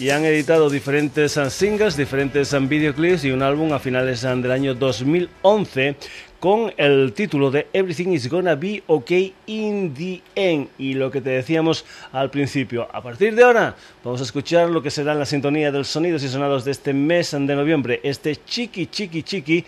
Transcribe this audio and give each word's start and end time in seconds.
y 0.00 0.10
han 0.10 0.24
editado 0.24 0.68
diferentes 0.68 1.38
singles, 1.48 1.96
diferentes 1.96 2.52
videoclips 2.68 3.24
y 3.24 3.30
un 3.30 3.40
álbum 3.40 3.72
a 3.72 3.78
finales 3.78 4.22
del 4.22 4.50
año 4.50 4.74
2011 4.74 5.94
con 6.40 6.72
el 6.76 7.12
título 7.12 7.52
de 7.52 7.68
Everything 7.72 8.08
is 8.08 8.28
Gonna 8.28 8.56
Be 8.56 8.82
Okay 8.88 9.32
in 9.46 9.94
the 9.94 10.22
End. 10.34 10.68
Y 10.76 10.94
lo 10.94 11.08
que 11.12 11.20
te 11.20 11.30
decíamos 11.30 11.84
al 12.10 12.28
principio, 12.28 12.88
a 12.92 13.00
partir 13.00 13.36
de 13.36 13.44
ahora 13.44 13.76
vamos 14.02 14.20
a 14.20 14.24
escuchar 14.24 14.68
lo 14.70 14.82
que 14.82 14.90
será 14.90 15.14
la 15.14 15.24
sintonía 15.24 15.70
de 15.70 15.78
los 15.78 15.88
sonidos 15.88 16.24
y 16.24 16.28
sonados 16.28 16.64
de 16.64 16.72
este 16.72 16.92
mes 16.92 17.30
de 17.30 17.54
noviembre, 17.54 18.00
este 18.02 18.36
chiqui 18.44 18.88
chiqui 18.88 19.22
chiqui 19.22 19.64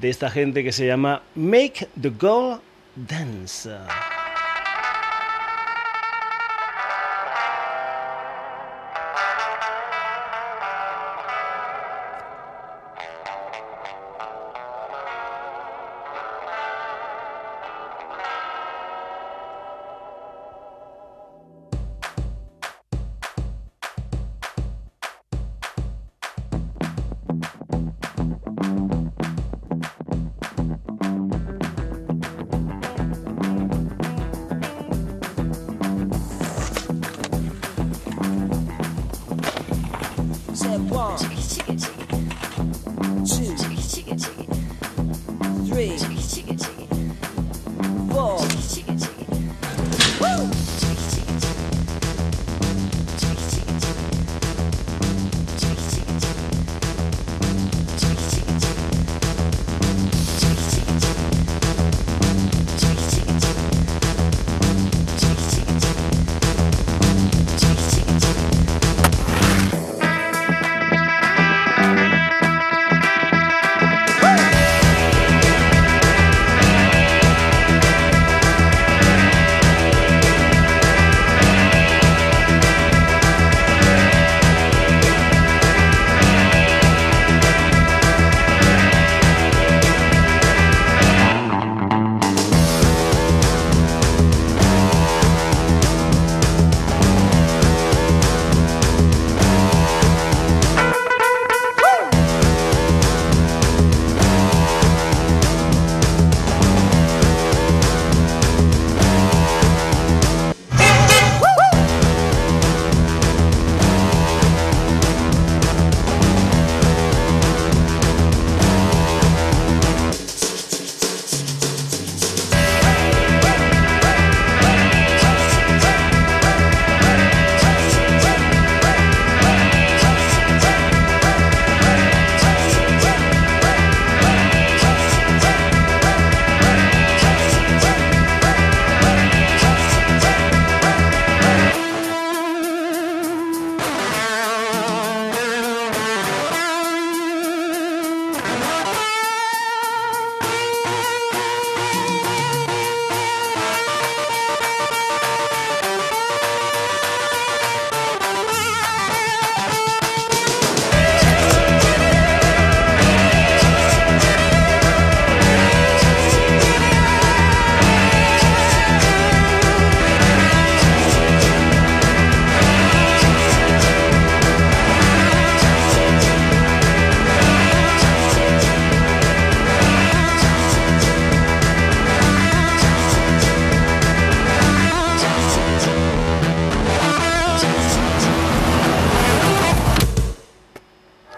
de 0.00 0.10
esta 0.10 0.28
gente 0.30 0.64
que 0.64 0.72
se 0.72 0.84
llama 0.84 1.22
Make 1.36 1.88
the 2.00 2.10
Girl 2.20 2.60
Dance. 2.96 3.70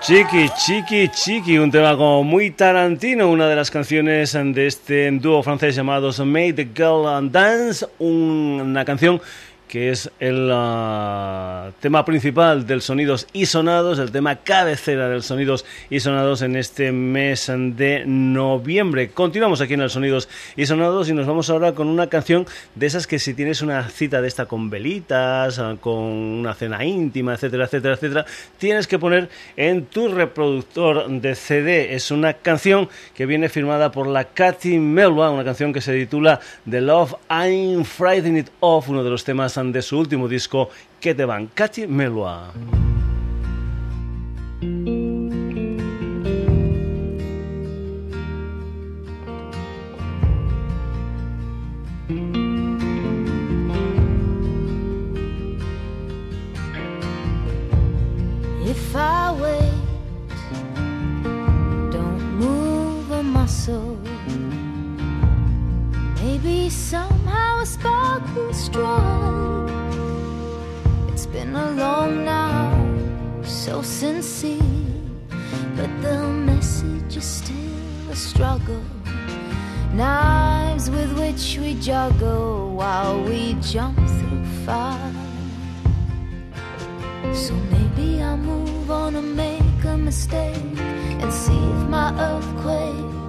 Chiqui, 0.06 0.49
chiqui, 0.50 1.08
chiqui, 1.08 1.58
un 1.58 1.69
tema 1.69 1.97
como 1.97 2.23
muy 2.23 2.53
tarantino, 2.53 3.29
una 3.29 3.49
de 3.49 3.56
las 3.56 3.73
canciones 3.73 4.35
de 4.35 4.67
este 4.69 5.11
dúo 5.11 5.43
francés 5.43 5.75
llamado 5.75 6.12
Made 6.25 6.53
the 6.53 6.69
Girl 6.73 7.29
Dance, 7.32 7.85
una 7.99 8.85
canción 8.85 9.20
que 9.68 9.90
es 9.90 10.10
el 10.20 10.50
ah, 10.52 11.70
tema 11.80 12.04
principal 12.04 12.66
del 12.66 12.82
Sonidos 12.82 13.26
y 13.32 13.46
Sonados, 13.46 13.98
el 13.98 14.12
tema 14.12 14.36
cabecera 14.36 15.08
del 15.08 15.22
Sonidos 15.22 15.64
y 15.90 16.00
Sonados 16.00 16.42
en 16.42 16.56
este 16.56 16.92
mes 16.92 17.50
de 17.50 18.04
noviembre. 18.06 19.10
Continuamos 19.10 19.60
aquí 19.60 19.74
en 19.74 19.80
el 19.80 19.90
Sonidos 19.90 20.28
y 20.56 20.66
Sonados 20.66 21.08
y 21.08 21.14
nos 21.14 21.26
vamos 21.26 21.50
ahora 21.50 21.72
con 21.72 21.88
una 21.88 22.08
canción 22.08 22.46
de 22.74 22.86
esas 22.86 23.06
que 23.06 23.18
si 23.18 23.34
tienes 23.34 23.62
una 23.62 23.88
cita 23.88 24.20
de 24.20 24.28
esta 24.28 24.46
con 24.46 24.70
velitas, 24.70 25.58
ah, 25.58 25.76
con 25.80 25.94
una 25.94 26.54
cena 26.54 26.84
íntima, 26.84 27.34
etcétera, 27.34 27.64
etcétera, 27.64 27.94
etcétera, 27.94 28.26
tienes 28.58 28.86
que 28.86 28.98
poner 28.98 29.28
en 29.56 29.86
tu 29.86 30.08
reproductor 30.08 31.08
de 31.08 31.34
CD. 31.34 31.94
Es 31.94 32.10
una 32.10 32.34
canción 32.34 32.88
que 33.14 33.26
viene 33.26 33.48
firmada 33.48 33.90
por 33.90 34.06
la 34.06 34.24
Katy 34.24 34.78
Melba, 34.78 35.30
una 35.30 35.44
canción 35.44 35.72
que 35.72 35.80
se 35.80 35.92
titula 35.92 36.40
The 36.68 36.80
Love 36.80 37.14
I'm 37.30 37.84
Frightened 37.84 38.38
It 38.38 38.48
Off, 38.60 38.88
uno 38.88 39.02
de 39.02 39.10
los 39.10 39.24
temas 39.24 39.56
de 39.64 39.81
su 39.81 39.99
último 39.99 40.29
disco 40.29 40.69
que 41.00 41.14
te 41.14 41.25
van 41.25 41.47
Katy 41.47 41.87
Melua. 41.87 42.53
If 58.62 58.94
I 58.94 59.32
wait, 59.41 59.73
don't 61.91 62.20
move 62.38 63.11
a 63.11 63.23
muscle. 63.23 64.06
Maybe 66.37 66.69
somehow 66.69 67.62
a 67.62 67.67
spark 67.67 68.23
will 68.35 68.53
strike. 68.53 69.71
It's 71.09 71.25
been 71.25 71.56
a 71.56 71.71
long 71.71 72.27
night, 72.27 73.43
so 73.43 73.81
sincere, 73.81 74.61
but 75.77 75.88
the 76.03 76.29
message 76.29 77.17
is 77.17 77.25
still 77.25 78.11
a 78.11 78.15
struggle. 78.15 78.85
Knives 79.94 80.91
with 80.91 81.19
which 81.19 81.56
we 81.59 81.73
juggle 81.81 82.75
while 82.77 83.19
we 83.25 83.55
jump 83.62 83.97
through 83.97 84.44
fire. 84.67 85.15
So 87.33 87.55
maybe 87.73 88.21
I'll 88.21 88.37
move 88.37 88.91
on 88.91 89.17
and 89.17 89.35
make 89.35 89.85
a 89.87 89.97
mistake 89.97 90.79
and 91.23 91.33
see 91.33 91.56
if 91.56 91.88
my 91.88 92.12
earthquake 92.21 93.25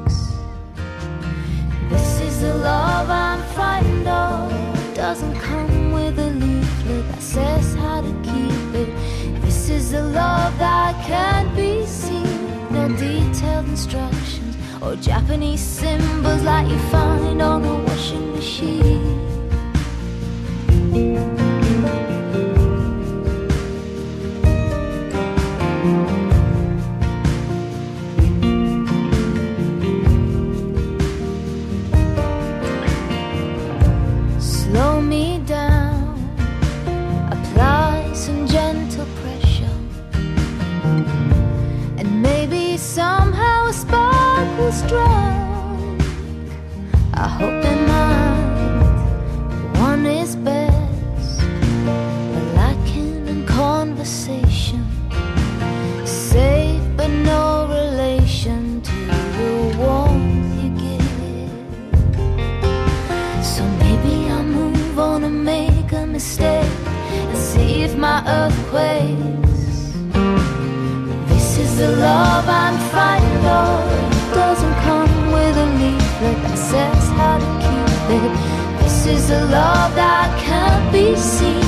this 2.38 2.44
is 2.44 2.54
the 2.54 2.58
love 2.60 3.10
I'm 3.10 3.42
frightened 3.56 4.08
of. 4.08 4.94
Doesn't 4.94 5.40
come 5.40 5.92
with 5.92 6.20
a 6.20 6.30
leaflet 6.30 7.08
that 7.10 7.22
says 7.22 7.74
how 7.76 8.02
to 8.02 8.14
keep 8.24 8.76
it. 8.76 9.42
This 9.42 9.70
is 9.72 9.92
the 9.92 10.04
love 10.04 10.56
that 10.60 10.94
can't 11.08 11.56
be 11.56 11.84
seen. 11.86 12.72
No 12.72 12.90
detailed 12.90 13.68
instructions 13.70 14.56
or 14.84 14.96
Japanese 14.98 15.62
symbols 15.62 16.44
like 16.44 16.68
you 16.68 16.80
find 16.92 17.42
on 17.42 17.66
a 17.66 17.76
washing 17.86 18.32
machine. 18.34 19.18
strong. 44.72 46.02
I 47.14 47.28
hope 47.28 47.64
in 47.64 47.88
mind 47.88 49.78
one 49.80 50.06
is 50.06 50.36
best. 50.36 51.42
We're 52.32 52.54
lacking 52.54 53.28
in 53.28 53.46
conversation, 53.46 54.86
safe 56.06 56.82
but 56.98 57.08
no 57.08 57.68
relation 57.70 58.82
to 58.82 58.96
the 59.38 59.76
warmth 59.78 60.62
you 60.62 60.70
give. 60.86 61.52
So 63.46 63.64
maybe 63.84 64.30
I'll 64.30 64.44
move 64.44 65.00
on 65.00 65.24
and 65.24 65.46
make 65.46 65.92
a 65.94 66.06
mistake 66.06 66.72
and 67.30 67.38
see 67.38 67.84
if 67.84 67.96
my 67.96 68.22
earthquakes. 68.28 69.94
This 71.30 71.58
is 71.58 71.78
the 71.78 71.90
love 71.96 72.46
I'm 72.50 72.78
frightened 72.90 73.48
of. 73.48 74.07
This 78.08 79.06
is 79.06 79.30
a 79.32 79.46
love 79.48 79.94
that 79.96 80.32
can't 80.40 80.92
be 80.94 81.14
seen. 81.18 81.60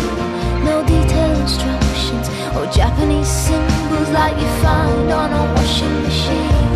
No 0.63 0.81
detailed 0.87 1.37
instructions 1.37 2.29
or 2.55 2.65
Japanese 2.71 3.27
symbols 3.27 4.09
like 4.11 4.39
you 4.39 4.47
find 4.63 5.11
on 5.11 5.33
a 5.33 5.43
washing 5.53 6.01
machine. 6.01 6.69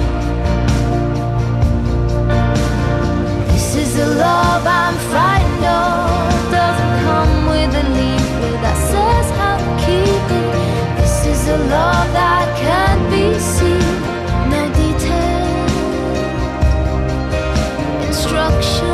This 3.53 3.75
is 3.77 3.99
a 3.99 4.05
love 4.05 4.67
I'm 4.67 4.95
frightened 5.11 5.63
of. 5.63 6.51
Doesn't 6.51 6.95
come 7.07 7.45
with 7.47 7.81
a 7.83 7.85
leaflet 7.95 8.59
that 8.65 8.77
says 8.91 9.27
how 9.39 9.55
to 9.63 9.69
keep 9.85 10.25
it. 10.41 10.51
This 10.99 11.25
is 11.25 11.47
a 11.47 11.57
love 11.57 12.11
that 12.11 12.45
can't 12.59 13.03
be 13.09 13.39
seen. 13.39 13.95
No 14.51 14.61
detailed 14.75 15.71
instructions. 18.09 18.92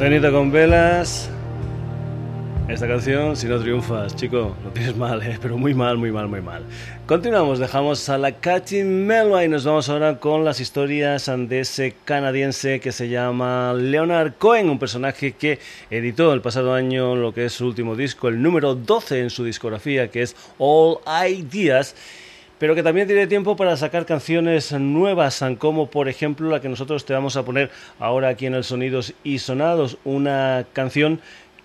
Cenita 0.00 0.30
con 0.30 0.50
velas. 0.50 1.28
Esta 2.70 2.88
canción, 2.88 3.36
si 3.36 3.46
no 3.48 3.60
triunfas, 3.60 4.16
chico, 4.16 4.56
lo 4.64 4.70
tienes 4.70 4.96
mal, 4.96 5.22
¿eh? 5.22 5.38
pero 5.42 5.58
muy 5.58 5.74
mal, 5.74 5.98
muy 5.98 6.10
mal, 6.10 6.26
muy 6.26 6.40
mal. 6.40 6.64
Continuamos, 7.04 7.58
dejamos 7.58 8.08
a 8.08 8.16
la 8.16 8.32
Katy 8.32 8.82
Melba 8.82 9.44
y 9.44 9.48
nos 9.48 9.66
vamos 9.66 9.90
ahora 9.90 10.18
con 10.18 10.42
las 10.42 10.58
historias 10.58 11.26
de 11.26 11.94
canadiense 12.06 12.80
que 12.80 12.92
se 12.92 13.10
llama 13.10 13.74
Leonard 13.74 14.36
Cohen, 14.38 14.70
un 14.70 14.78
personaje 14.78 15.32
que 15.32 15.58
editó 15.90 16.32
el 16.32 16.40
pasado 16.40 16.72
año 16.72 17.14
lo 17.14 17.34
que 17.34 17.44
es 17.44 17.52
su 17.52 17.66
último 17.66 17.94
disco, 17.94 18.28
el 18.28 18.40
número 18.40 18.74
12 18.74 19.20
en 19.20 19.28
su 19.28 19.44
discografía, 19.44 20.08
que 20.08 20.22
es 20.22 20.34
All 20.56 21.00
Ideas 21.28 21.94
pero 22.60 22.74
que 22.74 22.82
también 22.82 23.06
tiene 23.06 23.26
tiempo 23.26 23.56
para 23.56 23.74
sacar 23.78 24.04
canciones 24.04 24.70
nuevas, 24.72 25.42
como 25.58 25.88
por 25.88 26.10
ejemplo 26.10 26.50
la 26.50 26.60
que 26.60 26.68
nosotros 26.68 27.06
te 27.06 27.14
vamos 27.14 27.36
a 27.36 27.42
poner 27.42 27.70
ahora 27.98 28.28
aquí 28.28 28.44
en 28.44 28.52
el 28.52 28.64
Sonidos 28.64 29.14
y 29.24 29.38
Sonados, 29.38 29.96
una 30.04 30.66
canción 30.74 31.22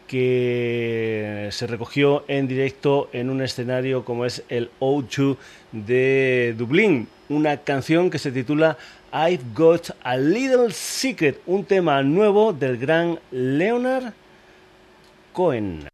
que 0.07 1.49
se 1.51 1.67
recogió 1.67 2.23
en 2.29 2.47
directo 2.47 3.09
en 3.11 3.29
un 3.29 3.41
escenario 3.41 4.05
como 4.05 4.25
es 4.25 4.43
el 4.47 4.71
O2 4.79 5.35
de 5.73 6.55
Dublín, 6.57 7.09
una 7.27 7.57
canción 7.57 8.09
que 8.09 8.17
se 8.17 8.31
titula 8.31 8.77
I've 9.11 9.43
Got 9.53 9.97
a 10.01 10.15
Little 10.15 10.71
Secret, 10.71 11.41
un 11.45 11.65
tema 11.65 12.01
nuevo 12.03 12.53
del 12.53 12.77
gran 12.77 13.19
Leonard 13.31 14.13
Cohen. 15.33 15.89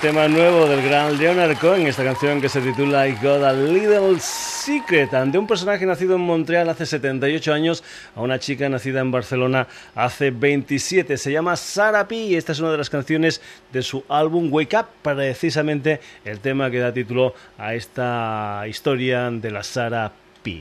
Tema 0.00 0.28
nuevo 0.28 0.66
del 0.66 0.82
gran 0.82 1.18
Leonard 1.18 1.58
Cohen, 1.58 1.86
esta 1.86 2.02
canción 2.02 2.40
que 2.40 2.48
se 2.48 2.62
titula 2.62 3.06
I 3.06 3.12
Got 3.22 3.42
a 3.42 3.52
Little 3.52 4.18
Secret, 4.18 5.10
de 5.10 5.38
un 5.38 5.46
personaje 5.46 5.84
nacido 5.84 6.14
en 6.14 6.22
Montreal 6.22 6.68
hace 6.70 6.86
78 6.86 7.52
años 7.52 7.84
a 8.16 8.22
una 8.22 8.38
chica 8.38 8.68
nacida 8.70 9.00
en 9.00 9.10
Barcelona 9.10 9.66
hace 9.94 10.30
27. 10.30 11.18
Se 11.18 11.30
llama 11.30 11.56
Sarah 11.56 12.08
P. 12.08 12.16
y 12.16 12.36
esta 12.36 12.52
es 12.52 12.60
una 12.60 12.72
de 12.72 12.78
las 12.78 12.88
canciones 12.88 13.42
de 13.70 13.82
su 13.82 14.02
álbum 14.08 14.50
Wake 14.50 14.76
Up, 14.78 14.86
precisamente 15.02 16.00
el 16.24 16.40
tema 16.40 16.70
que 16.70 16.78
da 16.78 16.92
título 16.92 17.34
a 17.58 17.74
esta 17.74 18.64
historia 18.66 19.30
de 19.30 19.50
la 19.50 19.62
Sarah 19.62 20.10
P. 20.42 20.58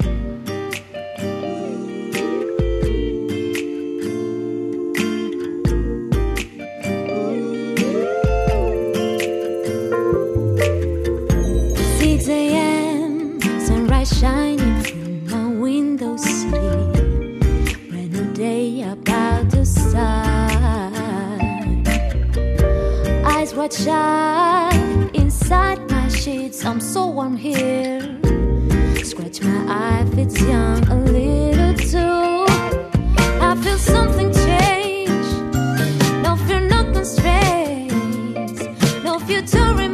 get 23.70 23.84
shy 23.84 25.10
inside 25.14 25.80
my 25.90 26.08
sheets. 26.10 26.66
I'm 26.66 26.80
so 26.80 27.08
warm 27.08 27.38
here. 27.38 28.02
Scratch 29.04 29.42
my 29.42 29.66
eye, 29.68 30.06
it's 30.18 30.42
young 30.42 30.88
a 30.88 30.96
little 30.96 31.74
too. 31.76 32.46
I 33.42 33.56
feel 33.62 33.78
something 33.78 34.34
change. 34.34 35.28
No 36.24 36.36
fear, 36.48 36.62
no 36.62 36.84
constraints. 36.94 38.64
No 39.04 39.20
future. 39.20 39.89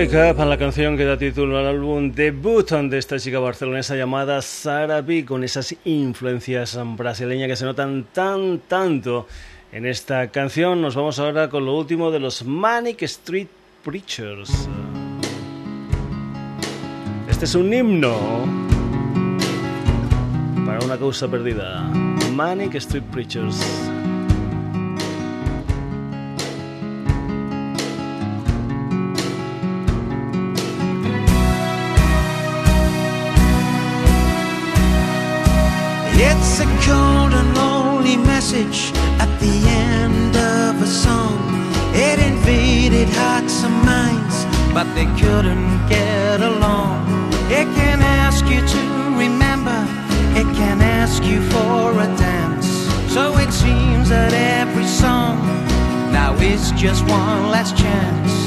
Wake 0.00 0.30
Up, 0.30 0.38
la 0.46 0.56
canción 0.56 0.96
que 0.96 1.04
da 1.04 1.18
título 1.18 1.58
al 1.58 1.66
álbum 1.66 2.10
debut 2.10 2.70
de 2.70 2.96
esta 2.96 3.18
chica 3.18 3.38
barcelonesa 3.38 3.96
llamada 3.96 4.40
Sara 4.40 5.02
B, 5.02 5.26
con 5.26 5.44
esas 5.44 5.76
influencias 5.84 6.78
brasileñas 6.96 7.48
que 7.48 7.56
se 7.56 7.66
notan 7.66 8.06
tan 8.10 8.60
tanto 8.60 9.26
en 9.70 9.84
esta 9.84 10.28
canción. 10.28 10.80
Nos 10.80 10.94
vamos 10.94 11.18
ahora 11.18 11.50
con 11.50 11.66
lo 11.66 11.76
último 11.76 12.10
de 12.10 12.18
los 12.18 12.42
Manic 12.46 13.02
Street 13.02 13.48
Preachers. 13.84 14.70
Este 17.28 17.44
es 17.44 17.54
un 17.54 17.70
himno 17.70 18.16
para 20.64 20.82
una 20.82 20.96
causa 20.96 21.30
perdida. 21.30 21.82
Manic 22.32 22.74
Street 22.76 23.04
Preachers. 23.12 23.99
message 38.50 38.90
at 39.20 39.30
the 39.38 39.68
end 39.68 40.34
of 40.36 40.82
a 40.82 40.86
song. 40.86 41.38
It 41.94 42.18
invaded 42.18 43.08
hearts 43.10 43.62
and 43.62 43.74
minds, 43.86 44.44
but 44.74 44.92
they 44.96 45.06
couldn't 45.20 45.88
get 45.88 46.40
along. 46.40 47.06
It 47.48 47.66
can 47.78 48.02
ask 48.02 48.44
you 48.46 48.60
to 48.60 48.82
remember, 49.16 49.80
it 50.36 50.48
can 50.56 50.80
ask 50.80 51.22
you 51.22 51.40
for 51.50 51.92
a 51.92 52.08
dance. 52.18 52.66
So 53.12 53.36
it 53.38 53.52
seems 53.52 54.08
that 54.08 54.32
every 54.32 54.86
song 54.86 55.38
now 56.10 56.34
is 56.34 56.72
just 56.72 57.02
one 57.02 57.50
last 57.50 57.76
chance. 57.76 58.39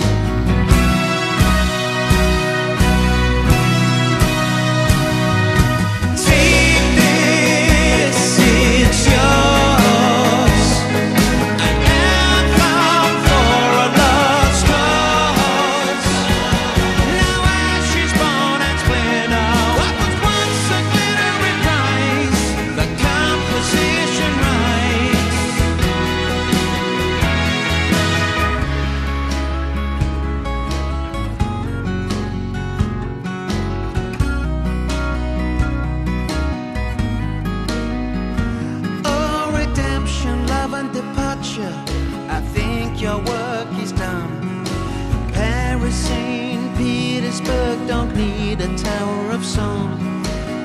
Gettysburg 47.34 47.88
don't 47.88 48.15
need 48.15 48.62
a 48.62 48.78
tower 48.78 49.32
of 49.32 49.43
song. 49.43 49.98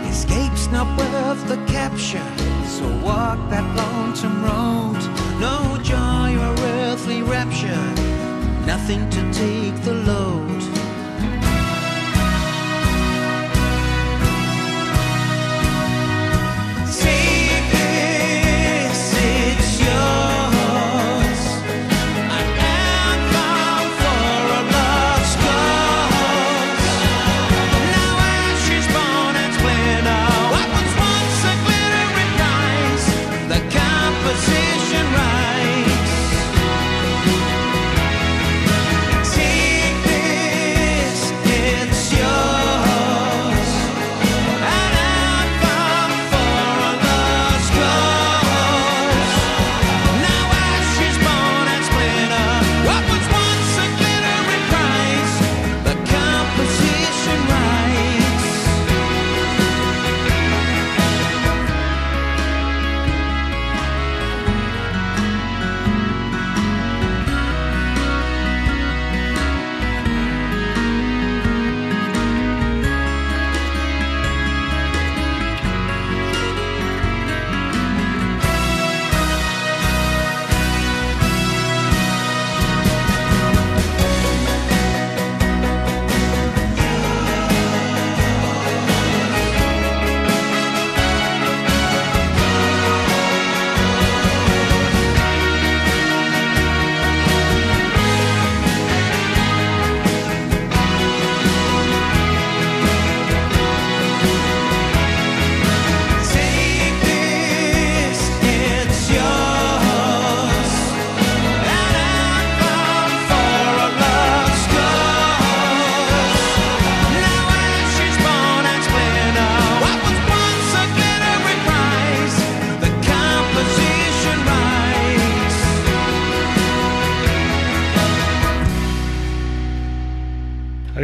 Escape's 0.04 0.66
not 0.68 0.86
worth 0.98 1.48
the 1.48 1.56
capture, 1.64 2.30
so 2.66 2.86
walk 3.02 3.38
that 3.48 3.64
lonesome 3.74 4.44
road. 4.44 4.98
No 5.40 5.78
joy 5.82 6.36
or 6.36 6.54
earthly 6.84 7.22
rapture, 7.22 7.86
nothing 8.66 9.08
to 9.08 9.32
take 9.32 9.82
the 9.82 9.94
load. 9.94 10.37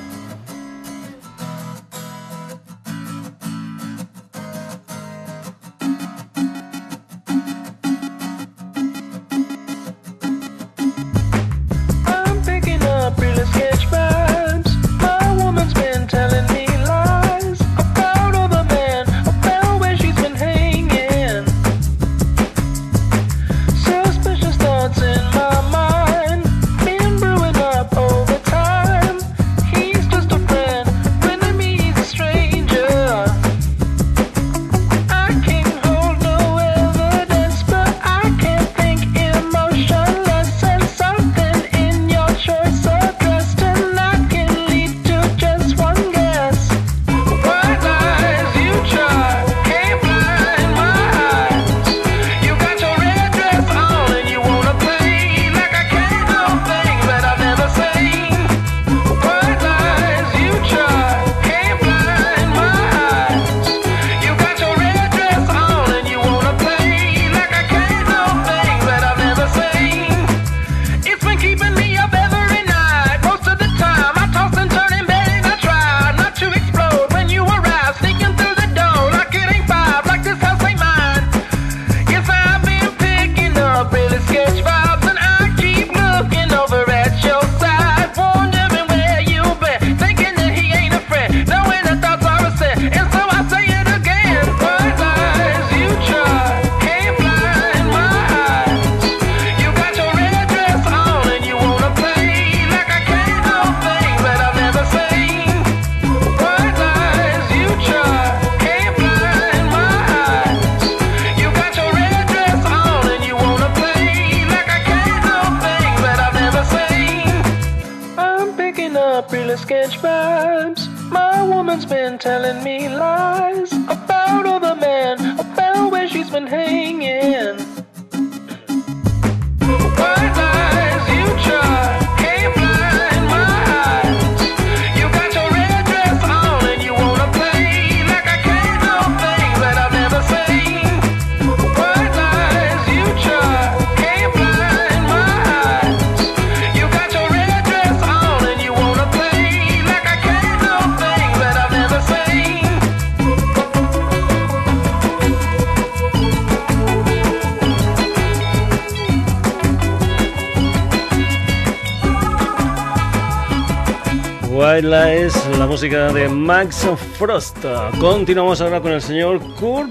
Música 165.74 166.12
de 166.12 166.28
Max 166.28 166.86
Frost. 167.18 167.58
Continuamos 167.98 168.60
ahora 168.60 168.80
con 168.80 168.92
el 168.92 169.02
señor 169.02 169.40
Kurt 169.56 169.90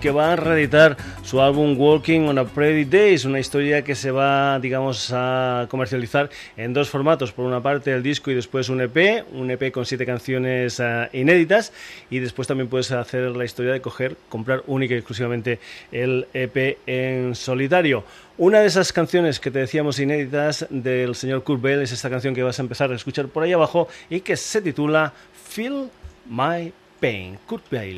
que 0.00 0.10
va 0.10 0.32
a 0.32 0.36
reeditar 0.36 0.96
su 1.30 1.40
álbum 1.40 1.78
Walking 1.78 2.22
on 2.22 2.38
a 2.38 2.44
Pretty 2.44 2.84
Days, 2.84 3.24
una 3.24 3.38
historia 3.38 3.84
que 3.84 3.94
se 3.94 4.10
va, 4.10 4.58
digamos, 4.58 5.12
a 5.12 5.68
comercializar 5.70 6.28
en 6.56 6.72
dos 6.72 6.90
formatos. 6.90 7.30
Por 7.30 7.44
una 7.44 7.62
parte 7.62 7.92
el 7.92 8.02
disco 8.02 8.32
y 8.32 8.34
después 8.34 8.68
un 8.68 8.80
EP, 8.80 9.24
un 9.30 9.48
EP 9.48 9.70
con 9.70 9.86
siete 9.86 10.04
canciones 10.04 10.80
uh, 10.80 11.06
inéditas 11.12 11.72
y 12.10 12.18
después 12.18 12.48
también 12.48 12.68
puedes 12.68 12.90
hacer 12.90 13.30
la 13.36 13.44
historia 13.44 13.70
de 13.70 13.80
coger, 13.80 14.16
comprar 14.28 14.64
única 14.66 14.94
y 14.94 14.96
exclusivamente 14.96 15.60
el 15.92 16.26
EP 16.34 16.78
en 16.88 17.36
solitario. 17.36 18.02
Una 18.36 18.58
de 18.58 18.66
esas 18.66 18.92
canciones 18.92 19.38
que 19.38 19.52
te 19.52 19.60
decíamos 19.60 20.00
inéditas 20.00 20.66
del 20.68 21.14
señor 21.14 21.44
Kurt 21.44 21.62
Bell 21.62 21.80
es 21.80 21.92
esta 21.92 22.10
canción 22.10 22.34
que 22.34 22.42
vas 22.42 22.58
a 22.58 22.62
empezar 22.62 22.90
a 22.90 22.96
escuchar 22.96 23.28
por 23.28 23.44
ahí 23.44 23.52
abajo 23.52 23.86
y 24.08 24.22
que 24.22 24.36
se 24.36 24.60
titula 24.62 25.12
Feel 25.48 25.90
My 26.28 26.72
Pain. 26.98 27.38
Kurt 27.46 27.70
Bell. 27.70 27.94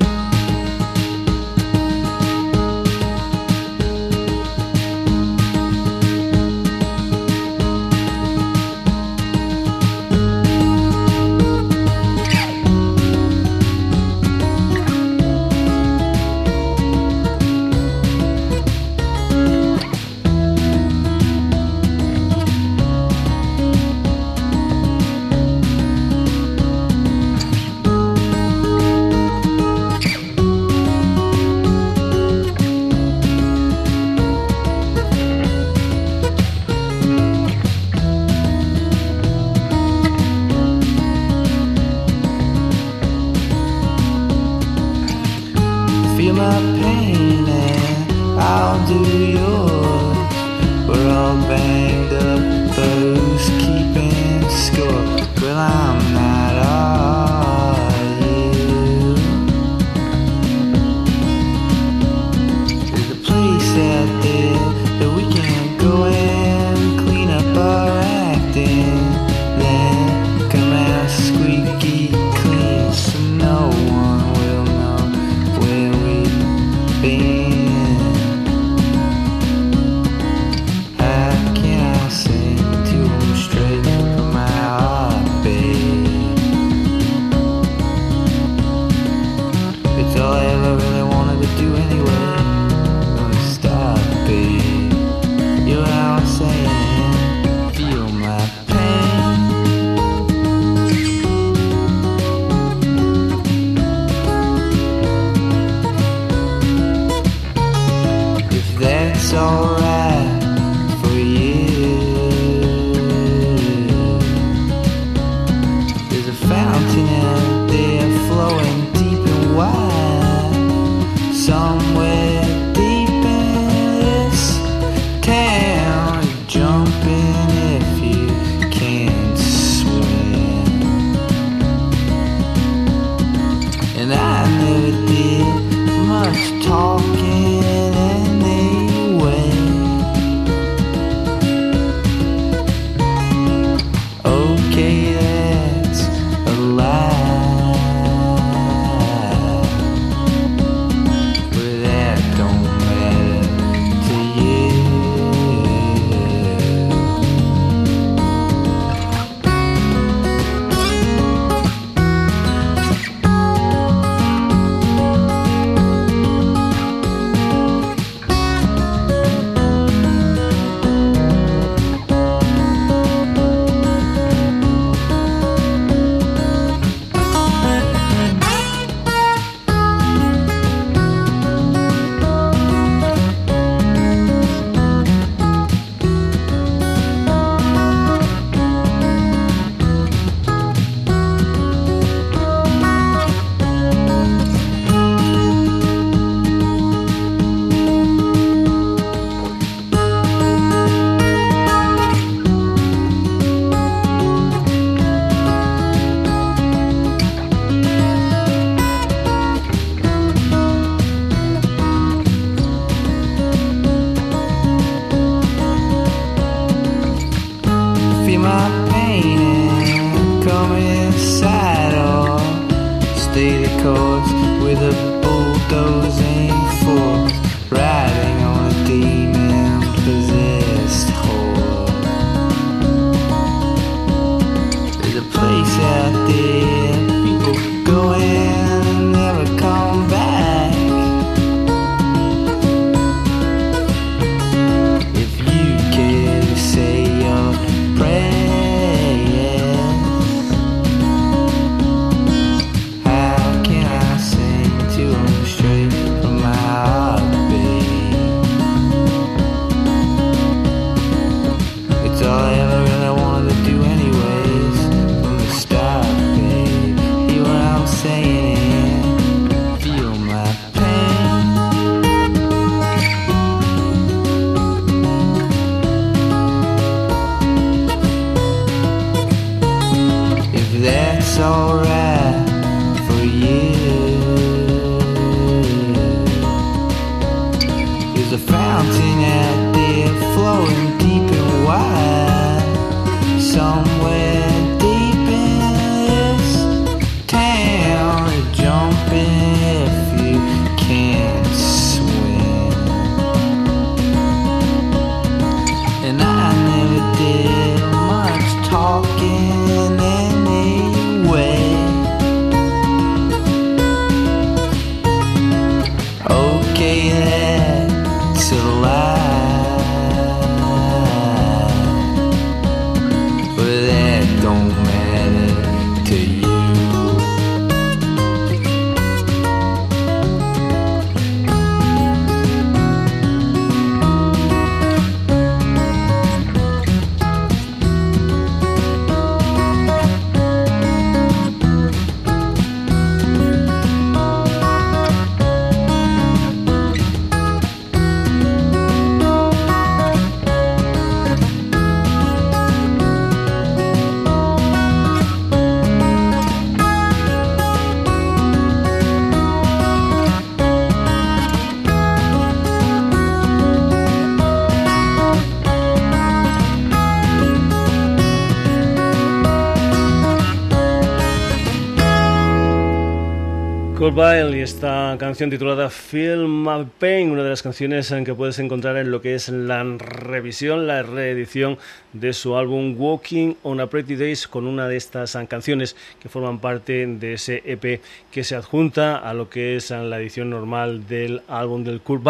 Esta 374.83 375.15
canción 375.17 375.49
titulada 375.49 375.89
Feel 375.89 376.45
My 376.45 376.85
Pain, 376.99 377.31
una 377.31 377.41
de 377.41 377.49
las 377.51 377.63
canciones 377.63 378.11
en 378.11 378.25
que 378.25 378.33
puedes 378.33 378.59
encontrar 378.59 378.97
en 378.97 379.11
lo 379.11 379.21
que 379.21 379.33
es 379.33 379.47
la 379.47 379.81
revisión, 379.81 380.87
la 380.87 381.03
reedición 381.03 381.77
de 382.11 382.33
su 382.33 382.57
álbum 382.57 382.93
Walking 382.97 383.53
on 383.63 383.79
a 383.79 383.87
Pretty 383.87 384.17
Days 384.17 384.45
con 384.45 384.67
una 384.67 384.89
de 384.89 384.97
estas 384.97 385.37
canciones 385.47 385.95
que 386.19 386.27
forman 386.27 386.59
parte 386.59 387.07
de 387.07 387.35
ese 387.35 387.63
EP 387.65 388.01
que 388.29 388.43
se 388.43 388.57
adjunta 388.57 389.15
a 389.15 389.33
lo 389.33 389.49
que 389.49 389.77
es 389.77 389.89
la 389.89 390.19
edición 390.19 390.49
normal 390.49 391.07
del 391.07 391.43
álbum 391.47 391.85
del 391.85 392.01
Kurt. 392.01 392.27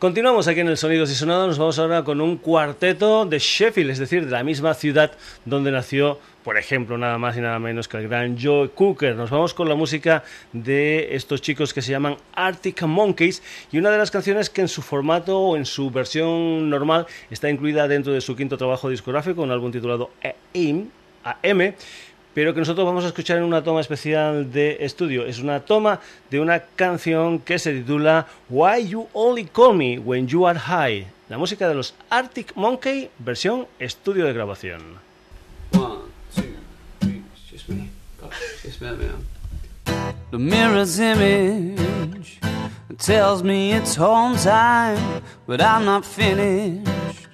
Continuamos 0.00 0.48
aquí 0.48 0.58
en 0.58 0.68
el 0.68 0.76
Sonidos 0.76 1.12
y 1.12 1.14
Sonados, 1.14 1.46
nos 1.46 1.58
vamos 1.58 1.78
ahora 1.78 2.02
con 2.02 2.20
un 2.20 2.36
cuarteto 2.36 3.26
de 3.26 3.38
Sheffield, 3.38 3.90
es 3.90 3.98
decir, 4.00 4.24
de 4.24 4.32
la 4.32 4.42
misma 4.42 4.74
ciudad 4.74 5.12
donde 5.44 5.70
nació 5.70 6.18
por 6.46 6.58
ejemplo, 6.58 6.96
nada 6.96 7.18
más 7.18 7.36
y 7.36 7.40
nada 7.40 7.58
menos 7.58 7.88
que 7.88 7.96
el 7.96 8.06
gran 8.06 8.38
Joe 8.40 8.68
Cooker. 8.68 9.16
Nos 9.16 9.30
vamos 9.30 9.52
con 9.52 9.68
la 9.68 9.74
música 9.74 10.22
de 10.52 11.16
estos 11.16 11.42
chicos 11.42 11.74
que 11.74 11.82
se 11.82 11.90
llaman 11.90 12.18
Arctic 12.36 12.82
Monkeys 12.82 13.42
y 13.72 13.78
una 13.78 13.90
de 13.90 13.98
las 13.98 14.12
canciones 14.12 14.48
que 14.48 14.60
en 14.60 14.68
su 14.68 14.80
formato 14.80 15.40
o 15.40 15.56
en 15.56 15.66
su 15.66 15.90
versión 15.90 16.70
normal 16.70 17.08
está 17.32 17.50
incluida 17.50 17.88
dentro 17.88 18.12
de 18.12 18.20
su 18.20 18.36
quinto 18.36 18.56
trabajo 18.56 18.88
discográfico, 18.88 19.42
un 19.42 19.50
álbum 19.50 19.72
titulado 19.72 20.12
AM, 20.22 20.88
AM 21.24 21.74
pero 22.32 22.54
que 22.54 22.60
nosotros 22.60 22.86
vamos 22.86 23.02
a 23.02 23.08
escuchar 23.08 23.38
en 23.38 23.42
una 23.42 23.64
toma 23.64 23.80
especial 23.80 24.52
de 24.52 24.76
estudio. 24.82 25.26
Es 25.26 25.40
una 25.40 25.58
toma 25.58 25.98
de 26.30 26.38
una 26.38 26.60
canción 26.60 27.40
que 27.40 27.58
se 27.58 27.72
titula 27.72 28.28
Why 28.50 28.86
You 28.86 29.08
Only 29.14 29.46
Call 29.46 29.74
Me 29.74 29.98
When 29.98 30.28
You 30.28 30.46
Are 30.46 30.60
High, 30.60 31.08
la 31.28 31.38
música 31.38 31.68
de 31.68 31.74
los 31.74 31.96
Arctic 32.08 32.54
Monkey, 32.54 33.10
versión 33.18 33.66
estudio 33.80 34.26
de 34.26 34.32
grabación. 34.32 35.05
The 40.30 40.38
mirror's 40.38 40.98
image 40.98 42.38
tells 42.98 43.42
me 43.42 43.72
it's 43.72 43.94
home 43.94 44.36
time, 44.36 45.22
but 45.46 45.60
I'm 45.60 45.84
not 45.84 46.04
finished. 46.04 47.28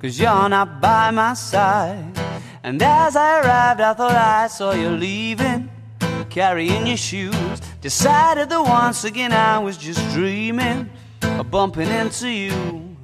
Cause 0.00 0.18
you're 0.18 0.48
not 0.48 0.80
by 0.80 1.10
my 1.10 1.34
side. 1.34 2.18
And 2.62 2.82
as 2.82 3.16
I 3.16 3.40
arrived, 3.40 3.80
I 3.80 3.94
thought 3.94 4.12
I 4.12 4.46
saw 4.48 4.72
you 4.72 4.90
leaving, 4.90 5.70
carrying 6.28 6.86
your 6.86 6.96
shoes. 6.96 7.60
Decided 7.80 8.50
that 8.50 8.62
once 8.62 9.04
again 9.04 9.32
I 9.32 9.58
was 9.58 9.76
just 9.76 10.00
dreaming 10.12 10.90
of 11.22 11.50
bumping 11.50 11.88
into 11.88 12.28
you. 12.28 12.96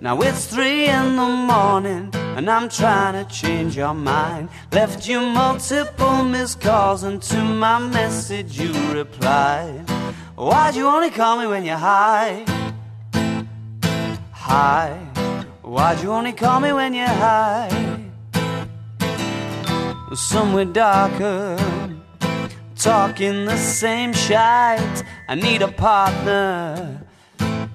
Now 0.00 0.20
it's 0.20 0.46
three 0.46 0.86
in 0.86 1.16
the 1.16 1.26
morning, 1.26 2.10
and 2.36 2.50
I'm 2.50 2.68
trying 2.68 3.14
to 3.14 3.30
change 3.32 3.76
your 3.76 3.94
mind. 3.94 4.48
Left 4.72 5.08
you 5.08 5.20
multiple 5.20 6.24
missed 6.24 6.60
calls, 6.60 7.02
and 7.02 7.22
to 7.22 7.42
my 7.42 7.78
message 7.78 8.58
you 8.58 8.72
replied. 8.92 9.88
Why'd 10.36 10.74
you 10.74 10.86
only 10.86 11.10
call 11.10 11.38
me 11.38 11.46
when 11.46 11.64
you're 11.64 11.76
high? 11.76 12.44
High. 14.32 14.96
Why'd 15.62 16.02
you 16.02 16.10
only 16.12 16.32
call 16.32 16.60
me 16.60 16.72
when 16.72 16.94
you're 16.94 17.06
high? 17.06 17.70
Somewhere 20.14 20.64
darker, 20.64 21.56
talking 22.76 23.46
the 23.46 23.56
same 23.56 24.12
shite. 24.12 25.02
I 25.28 25.34
need 25.34 25.62
a 25.62 25.68
partner 25.68 27.04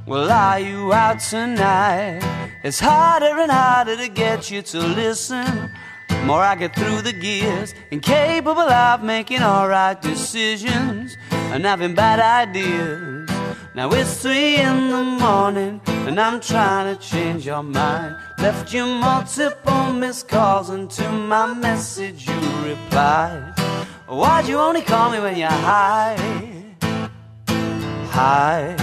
well, 0.09 0.31
are 0.31 0.59
you 0.59 0.91
out 0.91 1.19
tonight? 1.19 2.48
It's 2.61 2.81
harder 2.81 3.39
and 3.39 3.49
harder 3.49 3.95
to 3.95 4.09
get 4.09 4.51
you 4.51 4.61
to 4.61 4.79
listen. 4.79 5.71
More 6.25 6.41
I 6.41 6.55
get 6.55 6.75
through 6.75 7.01
the 7.01 7.13
gears, 7.13 7.73
incapable 7.89 8.69
of 8.69 9.01
making 9.01 9.41
alright 9.41 10.01
decisions 10.01 11.15
and 11.31 11.63
having 11.63 11.95
bad 11.95 12.19
ideas. 12.19 13.29
Now 13.75 13.89
it's 13.91 14.21
three 14.21 14.57
in 14.57 14.89
the 14.89 15.03
morning, 15.03 15.79
and 15.87 16.19
I'm 16.19 16.41
trying 16.41 16.93
to 16.93 17.01
change 17.01 17.45
your 17.45 17.63
mind. 17.63 18.17
Left 18.39 18.73
you 18.73 18.85
multiple 18.85 19.93
missed 19.93 20.27
calls, 20.27 20.69
and 20.69 20.91
to 20.91 21.09
my 21.09 21.53
message 21.53 22.27
you 22.27 22.39
replied. 22.65 23.53
Why'd 24.07 24.47
you 24.47 24.57
only 24.57 24.81
call 24.81 25.11
me 25.11 25.19
when 25.19 25.37
you're 25.37 25.47
high? 25.47 26.17
High. 28.09 28.75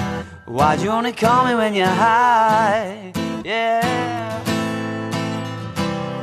Why'd 0.47 0.81
you 0.81 0.89
only 0.89 1.13
call 1.13 1.45
me 1.45 1.55
when 1.55 1.75
you're 1.75 1.87
high? 1.87 3.13
Yeah. 3.47 4.43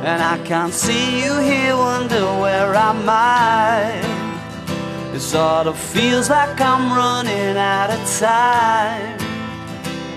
And 0.04 0.22
I 0.22 0.36
can't 0.44 0.74
see 0.74 1.24
you 1.24 1.38
here, 1.38 1.74
wonder 1.74 2.22
where 2.38 2.74
I 2.74 2.90
am 2.90 3.08
I? 3.08 5.14
It 5.14 5.20
sort 5.20 5.66
of 5.66 5.78
feels 5.78 6.28
like 6.28 6.60
I'm 6.60 6.92
running 6.92 7.56
out 7.56 7.88
of 7.88 8.18
time. 8.18 9.16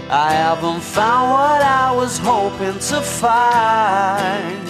I 0.10 0.34
haven't 0.34 0.82
found 0.82 1.32
what 1.32 1.62
I 1.62 1.96
was 1.96 2.18
hoping 2.18 2.78
to 2.78 3.00
find. 3.00 4.68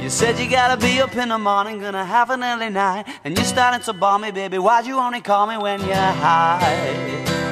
You 0.00 0.08
said 0.08 0.38
you 0.38 0.48
gotta 0.48 0.80
be 0.80 1.00
up 1.00 1.16
in 1.16 1.30
the 1.30 1.38
morning, 1.38 1.80
gonna 1.80 2.04
have 2.04 2.30
an 2.30 2.44
early 2.44 2.70
night, 2.70 3.08
and 3.24 3.36
you're 3.36 3.44
starting 3.44 3.80
to 3.80 3.92
bore 3.92 4.20
me, 4.20 4.30
baby. 4.30 4.58
Why'd 4.58 4.86
you 4.86 4.98
only 4.98 5.20
call 5.20 5.48
me 5.48 5.56
when 5.56 5.80
you're 5.80 5.96
high? 5.96 7.51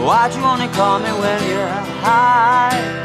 Why'd 0.00 0.34
you 0.34 0.42
only 0.42 0.66
call 0.68 0.98
me 0.98 1.10
when 1.12 1.40
you're 1.46 1.68
high? 2.00 3.00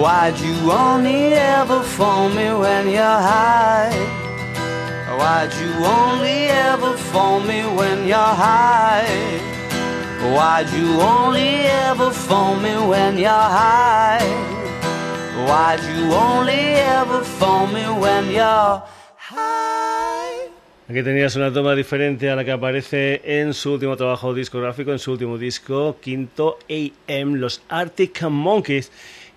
Why'd 0.00 0.40
you 0.40 0.72
only 0.72 1.32
ever 1.34 1.80
phone 1.84 2.34
me 2.34 2.52
when 2.52 2.88
you're 2.88 3.20
high? 3.30 3.94
Why'd 5.16 5.54
you 5.54 5.72
only 5.84 6.48
ever 6.50 6.96
phone 6.96 7.46
me 7.46 7.62
when 7.62 8.04
you're 8.04 8.18
high? 8.18 9.06
Why'd 10.34 10.70
you 10.70 11.00
only 11.00 11.66
ever 11.86 12.10
phone 12.10 12.62
me 12.62 12.74
when 12.88 13.16
you're 13.16 13.30
high? 13.30 14.47
Why'd 15.46 15.80
you 15.84 16.12
only 16.12 16.74
ever 16.98 17.22
phone 17.22 17.72
me 17.72 17.84
when 18.00 18.30
you're 18.30 18.82
high? 19.16 20.50
Aquí 20.88 21.02
tenías 21.02 21.36
una 21.36 21.52
toma 21.52 21.74
diferente 21.74 22.30
a 22.30 22.34
la 22.34 22.44
que 22.44 22.50
aparece 22.50 23.20
en 23.24 23.54
su 23.54 23.74
último 23.74 23.96
trabajo 23.96 24.34
discográfico, 24.34 24.90
en 24.90 24.98
su 24.98 25.12
último 25.12 25.38
disco, 25.38 25.98
Quinto 26.00 26.58
AM, 26.68 27.34
los 27.34 27.62
Arctic 27.68 28.22
Monkeys. 28.22 28.90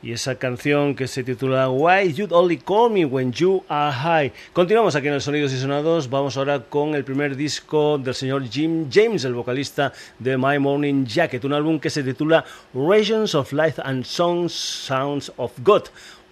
Y 0.04 0.14
esa 0.14 0.36
canción 0.36 0.96
que 0.96 1.08
se 1.08 1.24
titula 1.24 1.70
Why 1.70 2.14
You'd 2.14 2.32
Only 2.32 2.58
Call 2.58 2.92
Me 2.92 3.06
When 3.06 3.32
You 3.32 3.64
Are 3.68 3.92
High. 3.92 4.34
Continuamos 4.52 4.96
aquí 4.96 5.08
en 5.08 5.14
el 5.14 5.22
Sonidos 5.22 5.54
y 5.54 5.58
Sonados. 5.58 6.10
Vamos 6.10 6.38
ahora 6.38 6.60
con 6.60 6.96
el 6.96 7.04
primer 7.04 7.36
disco 7.36 7.98
del 7.98 8.16
señor 8.16 8.50
Jim 8.50 8.88
James, 8.92 9.24
el 9.26 9.34
vocalista 9.34 9.94
de 10.18 10.38
My 10.38 10.58
Morning 10.58 11.06
Jacket. 11.06 11.46
Un 11.46 11.54
álbum 11.54 11.80
que 11.80 11.90
se 11.90 12.04
titula 12.04 12.44
Regions 12.74 13.36
of 13.36 13.54
Life 13.54 13.82
and 13.86 14.04
Songs 14.04 14.54
Sounds 14.54 15.32
of 15.38 15.52
God 15.64 15.84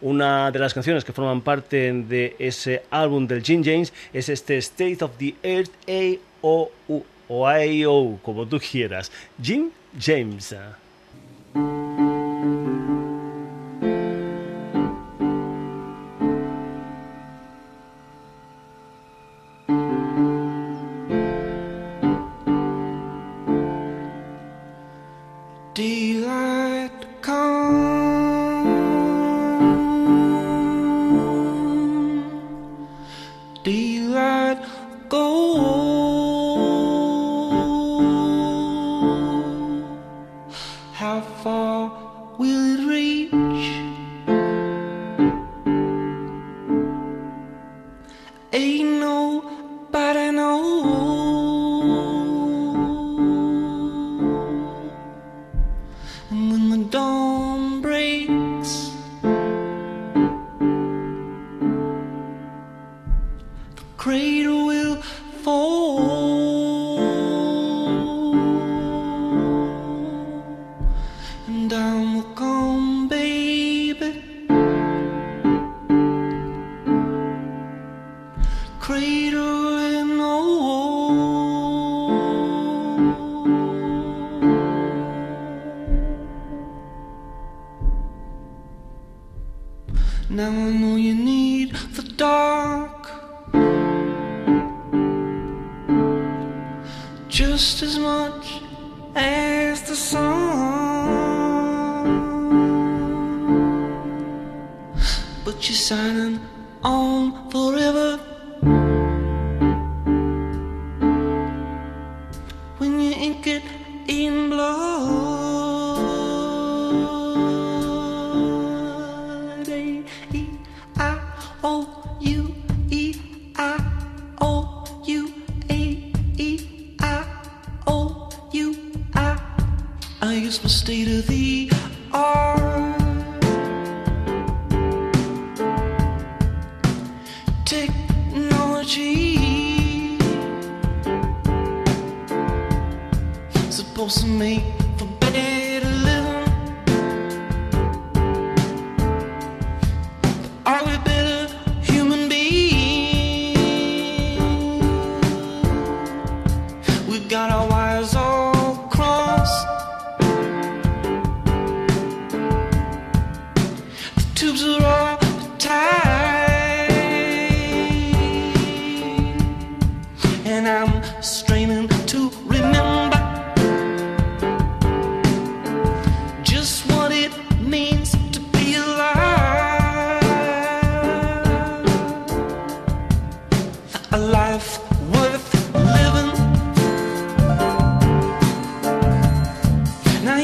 una 0.02 0.50
de 0.50 0.60
las 0.60 0.74
canciones 0.74 1.04
que 1.04 1.12
forman 1.12 1.42
parte 1.42 1.92
de 1.92 2.36
ese 2.40 2.84
álbum 2.90 3.28
del 3.28 3.44
Jim 3.44 3.62
James 3.64 3.92
es 4.14 4.30
este 4.30 4.58
State 4.58 5.04
of 5.04 5.12
the 5.18 5.36
Earth 5.44 5.72
A 5.88 6.18
O 6.42 6.72
U 6.88 7.04
o 7.28 7.48
A 7.48 7.60
O, 7.88 8.18
como 8.24 8.48
tú 8.48 8.60
quieras. 8.60 9.12
Jim 9.42 9.70
James. 10.00 10.56
Daylight 25.74 27.22
comes. 27.22 27.89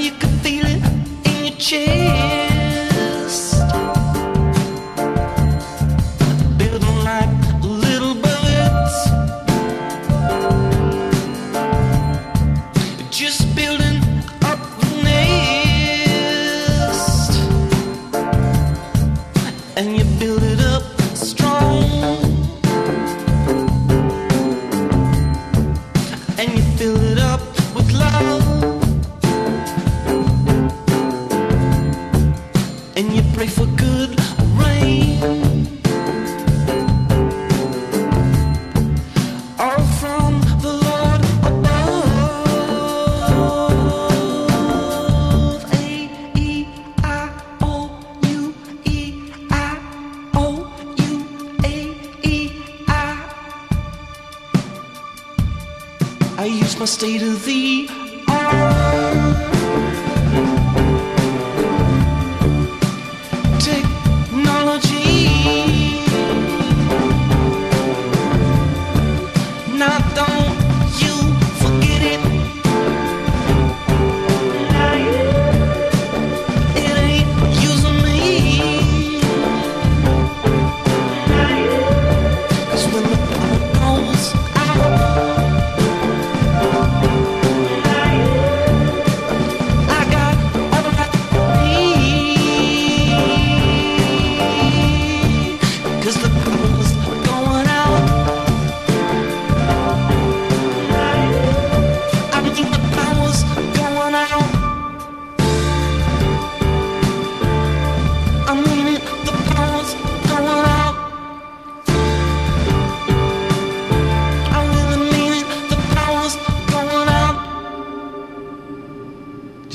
you 0.05 0.11
can 0.11 0.29
feel 0.43 0.65
it 0.67 0.83
in 1.25 1.45
your 1.45 1.57
chest. 1.57 2.04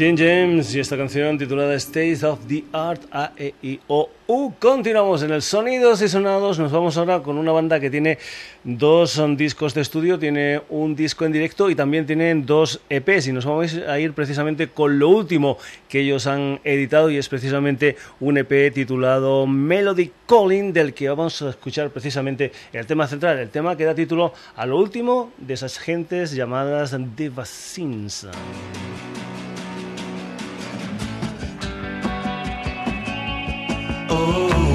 Jane 0.00 0.16
James 0.16 0.74
y 0.74 0.80
esta 0.80 0.96
canción 0.96 1.36
titulada 1.36 1.74
State 1.74 2.24
of 2.24 2.38
the 2.48 2.64
Art 2.72 3.02
A 3.12 3.32
E 3.36 3.52
I 3.60 3.80
O 3.88 4.08
U. 4.28 4.54
Continuamos 4.58 5.22
en 5.22 5.30
el 5.30 5.42
Sonidos 5.42 6.00
y 6.00 6.08
Sonados. 6.08 6.58
Nos 6.58 6.72
vamos 6.72 6.96
ahora 6.96 7.20
con 7.20 7.36
una 7.36 7.52
banda 7.52 7.78
que 7.80 7.90
tiene 7.90 8.16
dos 8.64 9.20
discos 9.36 9.74
de 9.74 9.82
estudio, 9.82 10.18
tiene 10.18 10.62
un 10.70 10.96
disco 10.96 11.26
en 11.26 11.32
directo 11.32 11.68
y 11.68 11.74
también 11.74 12.06
tienen 12.06 12.46
dos 12.46 12.80
EPs. 12.88 13.26
Y 13.26 13.32
nos 13.32 13.44
vamos 13.44 13.74
a 13.74 13.98
ir 13.98 14.14
precisamente 14.14 14.68
con 14.68 14.98
lo 14.98 15.10
último 15.10 15.58
que 15.86 16.00
ellos 16.00 16.26
han 16.26 16.60
editado 16.64 17.10
y 17.10 17.18
es 17.18 17.28
precisamente 17.28 17.96
un 18.20 18.38
EP 18.38 18.72
titulado 18.72 19.46
Melody 19.46 20.12
Calling, 20.26 20.72
del 20.72 20.94
que 20.94 21.10
vamos 21.10 21.42
a 21.42 21.50
escuchar 21.50 21.90
precisamente 21.90 22.52
el 22.72 22.86
tema 22.86 23.06
central, 23.06 23.38
el 23.38 23.50
tema 23.50 23.76
que 23.76 23.84
da 23.84 23.94
título 23.94 24.32
a 24.56 24.64
lo 24.64 24.78
último 24.78 25.30
de 25.36 25.52
esas 25.52 25.78
gentes 25.78 26.32
llamadas 26.32 26.96
The 27.16 27.28
Vaccines. 27.28 28.26
Oh, 34.12 34.69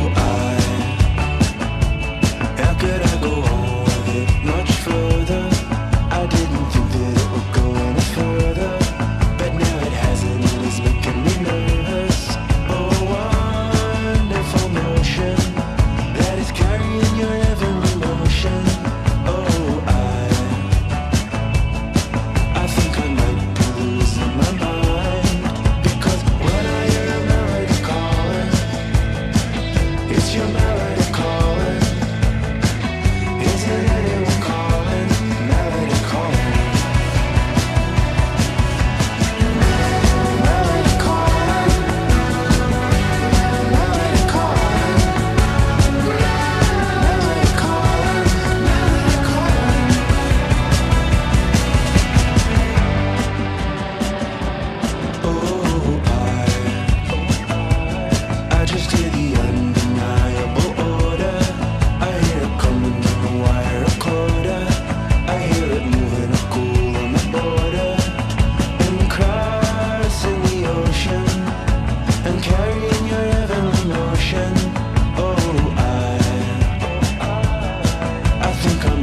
think 78.68 78.86
I 78.86 78.95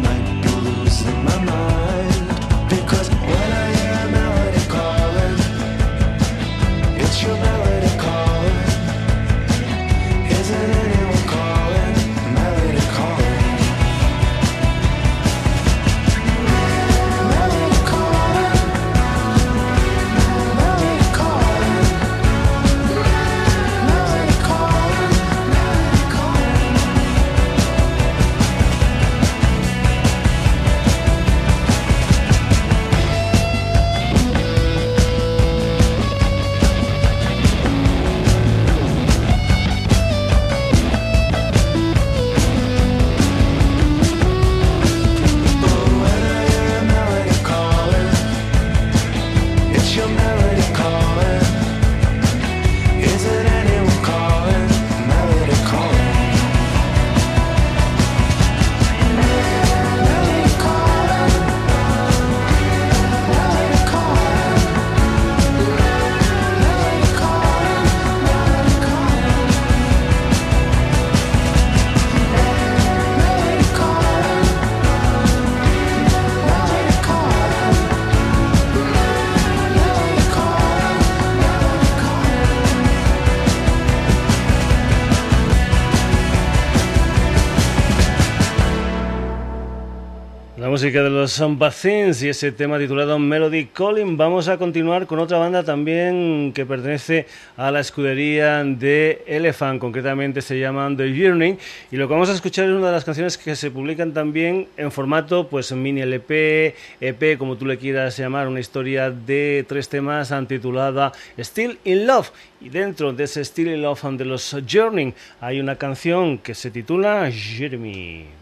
música 90.83 91.05
de 91.05 91.11
los 91.11 91.41
Bathins 91.59 92.25
y 92.25 92.29
ese 92.31 92.51
tema 92.51 92.77
titulado 92.77 93.17
Melody 93.17 93.67
Calling. 93.67 94.17
Vamos 94.17 94.49
a 94.49 94.59
continuar 94.59 95.07
con 95.07 95.21
otra 95.21 95.39
banda 95.39 95.63
también 95.63 96.51
que 96.53 96.67
pertenece 96.67 97.27
a 97.57 97.71
la 97.71 97.79
escudería 97.79 98.65
de 98.65 99.23
Elephant, 99.29 99.79
concretamente 99.79 100.43
se 100.43 100.59
llaman 100.59 100.97
The 100.97 101.17
Journey. 101.17 101.57
Y 101.93 101.97
lo 101.97 102.09
que 102.09 102.15
vamos 102.15 102.31
a 102.31 102.33
escuchar 102.33 102.65
es 102.65 102.73
una 102.73 102.89
de 102.89 102.95
las 102.95 103.05
canciones 103.05 103.39
que 103.39 103.55
se 103.55 103.71
publican 103.71 104.13
también 104.13 104.67
en 104.77 104.91
formato 104.91 105.47
pues 105.47 105.71
mini 105.71 106.01
LP, 106.01 106.75
EP, 107.01 107.39
como 107.39 107.55
tú 107.55 107.65
le 107.65 107.79
quieras 107.79 108.19
llamar, 108.19 108.49
una 108.49 108.59
historia 108.59 109.09
de 109.13 109.65
tres 109.69 109.89
temas 109.89 110.35
titulada 110.49 111.13
Still 111.39 111.79
in 111.85 112.09
Love. 112.09 112.33
Y 112.61 112.71
dentro 112.71 113.13
de 113.13 113.23
ese 113.23 113.45
Still 113.45 113.69
in 113.69 113.83
Love 113.83 114.03
de 114.19 114.25
los 114.25 114.57
Journey 114.69 115.15
hay 115.41 115.61
una 115.61 115.77
canción 115.77 116.39
que 116.39 116.57
se 116.57 116.73
titula 116.73 117.31
Jeremy. 117.31 118.42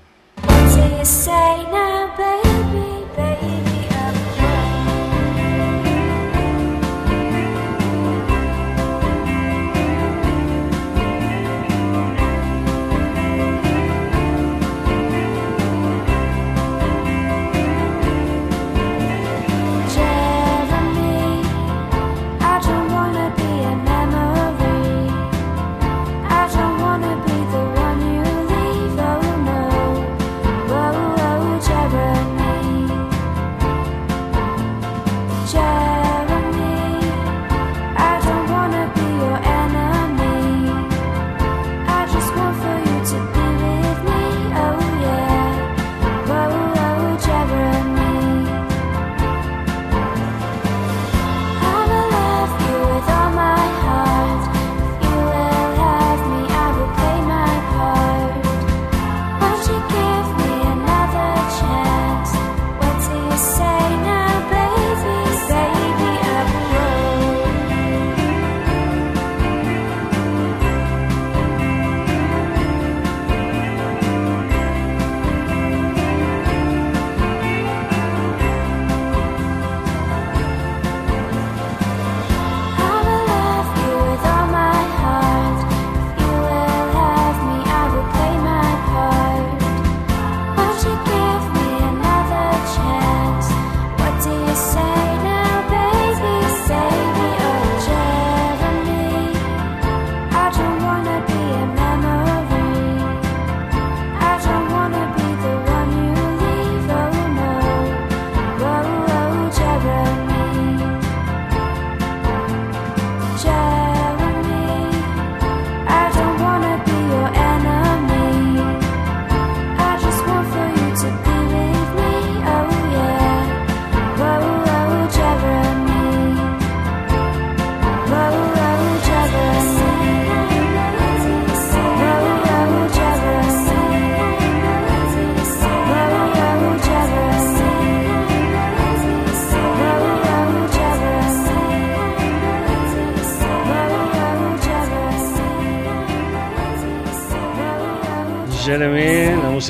You 0.91 1.05
say 1.05 1.63
now, 1.71 2.15
baby, 2.17 3.07
baby? 3.17 3.60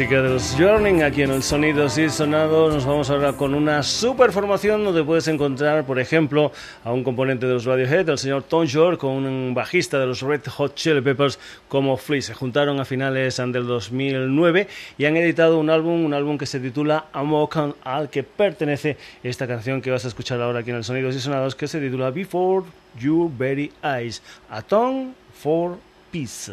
Música 0.00 0.22
de 0.22 0.30
los 0.30 0.56
Journey 0.56 1.02
aquí 1.02 1.20
en 1.20 1.30
el 1.30 1.42
Sonidos 1.42 1.98
y 1.98 2.08
Sonados. 2.08 2.72
Nos 2.72 2.86
vamos 2.86 3.10
ahora 3.10 3.34
con 3.34 3.54
una 3.54 3.82
super 3.82 4.32
formación 4.32 4.82
donde 4.82 5.04
puedes 5.04 5.28
encontrar, 5.28 5.84
por 5.84 6.00
ejemplo, 6.00 6.52
a 6.84 6.90
un 6.90 7.04
componente 7.04 7.44
de 7.44 7.52
los 7.52 7.66
Radiohead, 7.66 8.08
el 8.08 8.16
señor 8.16 8.44
Tom 8.44 8.64
York, 8.64 8.98
con 8.98 9.26
un 9.26 9.52
bajista 9.52 9.98
de 9.98 10.06
los 10.06 10.22
Red 10.22 10.46
Hot 10.46 10.74
Chili 10.74 11.02
Peppers 11.02 11.38
como 11.68 11.98
Flea. 11.98 12.22
Se 12.22 12.32
juntaron 12.32 12.80
a 12.80 12.86
finales 12.86 13.36
del 13.36 13.66
2009 13.66 14.68
y 14.96 15.04
han 15.04 15.18
editado 15.18 15.58
un 15.58 15.68
álbum, 15.68 16.02
un 16.02 16.14
álbum 16.14 16.38
que 16.38 16.46
se 16.46 16.60
titula 16.60 17.08
Amokan, 17.12 17.74
al 17.84 18.08
que 18.08 18.22
pertenece 18.22 18.96
esta 19.22 19.46
canción 19.46 19.82
que 19.82 19.90
vas 19.90 20.06
a 20.06 20.08
escuchar 20.08 20.40
ahora 20.40 20.60
aquí 20.60 20.70
en 20.70 20.76
el 20.76 20.84
Sonidos 20.84 21.14
y 21.14 21.20
Sonados, 21.20 21.54
que 21.54 21.68
se 21.68 21.78
titula 21.78 22.10
Before 22.10 22.64
Your 22.98 23.30
Very 23.36 23.70
Eyes, 23.82 24.22
a 24.48 24.62
Tom 24.62 25.12
for 25.34 25.76
Peace. 26.10 26.50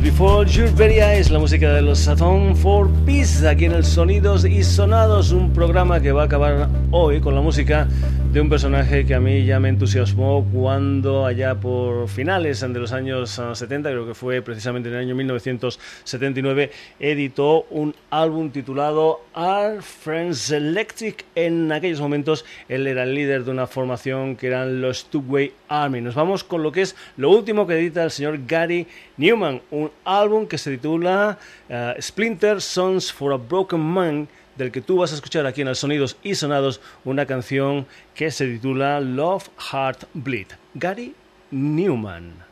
Tenías 0.00 0.02
Before 0.02 0.46
Your 0.50 0.68
Very 0.74 1.00
Eyes, 1.00 1.30
la 1.30 1.38
música 1.38 1.72
de 1.72 1.82
los 1.82 2.00
Sathon 2.00 2.56
for 2.56 2.88
Peace, 3.04 3.46
aquí 3.46 3.66
en 3.66 3.72
el 3.72 3.84
Sonidos 3.84 4.44
y 4.44 4.62
Sonados, 4.62 5.30
un 5.30 5.52
programa 5.52 6.00
que 6.00 6.12
va 6.12 6.22
a 6.22 6.24
acabar 6.26 6.68
hoy 6.90 7.20
con 7.20 7.34
la 7.34 7.40
música 7.40 7.86
de 8.32 8.40
un 8.40 8.48
personaje 8.48 9.04
que 9.04 9.14
a 9.16 9.18
mí 9.18 9.44
ya 9.44 9.58
me 9.58 9.68
entusiasmó 9.68 10.46
cuando 10.52 11.26
allá 11.26 11.56
por 11.56 12.08
finales 12.08 12.60
de 12.60 12.68
los 12.68 12.92
años 12.92 13.40
70, 13.54 13.88
ah, 13.88 13.92
creo 13.92 14.06
que 14.06 14.14
fue 14.14 14.40
precisamente 14.40 14.88
en 14.88 14.94
el 14.94 15.00
año 15.00 15.16
1979, 15.16 16.70
editó 17.00 17.66
un 17.70 17.92
álbum 18.10 18.50
titulado 18.50 19.22
Our 19.34 19.82
Friends 19.82 20.52
Electric. 20.52 21.24
En 21.34 21.72
aquellos 21.72 22.00
momentos 22.00 22.44
él 22.68 22.86
era 22.86 23.02
el 23.02 23.16
líder 23.16 23.44
de 23.44 23.50
una 23.50 23.66
formación 23.66 24.36
que 24.36 24.46
eran 24.46 24.80
los 24.80 25.06
Two 25.06 25.24
Army. 25.68 26.00
Nos 26.00 26.14
vamos 26.14 26.44
con 26.44 26.62
lo 26.62 26.70
que 26.70 26.82
es 26.82 26.94
lo 27.16 27.30
último 27.30 27.66
que 27.66 27.80
edita 27.80 28.04
el 28.04 28.12
señor 28.12 28.46
Gary 28.46 28.86
Newman, 29.16 29.60
un 29.72 29.90
álbum 30.04 30.46
que 30.46 30.56
se 30.56 30.70
titula 30.70 31.36
uh, 31.68 32.00
Splinter 32.00 32.60
Songs 32.60 33.12
for 33.12 33.32
a 33.32 33.36
Broken 33.36 33.80
Man 33.80 34.28
del 34.56 34.72
que 34.72 34.80
tú 34.80 34.98
vas 34.98 35.12
a 35.12 35.14
escuchar 35.14 35.46
aquí 35.46 35.62
en 35.62 35.68
el 35.68 35.76
Sonidos 35.76 36.16
y 36.22 36.34
Sonados 36.34 36.80
una 37.04 37.26
canción 37.26 37.86
que 38.14 38.30
se 38.30 38.46
titula 38.46 39.00
Love 39.00 39.48
Heart 39.70 40.04
Bleed. 40.14 40.48
Gary 40.74 41.14
Newman. 41.50 42.49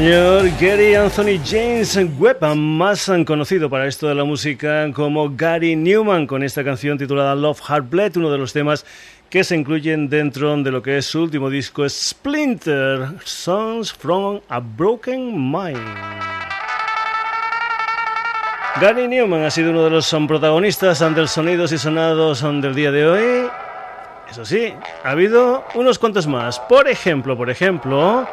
Señor 0.00 0.48
Gary 0.58 0.94
Anthony 0.94 1.38
James 1.44 1.94
Webb, 2.18 2.56
más 2.56 3.12
conocido 3.26 3.68
para 3.68 3.86
esto 3.86 4.08
de 4.08 4.14
la 4.14 4.24
música 4.24 4.90
como 4.94 5.28
Gary 5.36 5.76
Newman, 5.76 6.26
con 6.26 6.42
esta 6.42 6.64
canción 6.64 6.96
titulada 6.96 7.34
Love 7.34 7.60
Heartbleed, 7.60 8.16
uno 8.16 8.32
de 8.32 8.38
los 8.38 8.54
temas 8.54 8.86
que 9.28 9.44
se 9.44 9.56
incluyen 9.56 10.08
dentro 10.08 10.56
de 10.56 10.70
lo 10.70 10.80
que 10.80 10.96
es 10.96 11.04
su 11.04 11.20
último 11.20 11.50
disco 11.50 11.86
Splinter, 11.86 13.08
Songs 13.24 13.92
from 13.92 14.40
a 14.48 14.58
Broken 14.58 15.34
Mind. 15.52 15.76
Gary 18.80 19.06
Newman 19.06 19.44
ha 19.44 19.50
sido 19.50 19.68
uno 19.68 19.84
de 19.84 19.90
los 19.90 20.16
protagonistas 20.26 21.02
ante 21.02 21.20
los 21.20 21.30
sonidos 21.30 21.72
y 21.72 21.78
sonados 21.78 22.40
del 22.40 22.74
día 22.74 22.90
de 22.90 23.06
hoy. 23.06 23.50
Eso 24.30 24.46
sí, 24.46 24.72
ha 25.04 25.10
habido 25.10 25.62
unos 25.74 25.98
cuantos 25.98 26.26
más. 26.26 26.58
Por 26.58 26.88
ejemplo, 26.88 27.36
por 27.36 27.50
ejemplo, 27.50 28.26